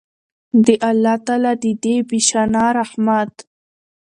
د 0.65 0.67
الله 0.89 1.15
تعالی 1.25 1.53
د 1.63 1.65
دې 1.83 1.95
بې 2.07 2.19
شانه 2.27 2.63
رحمت 2.79 3.33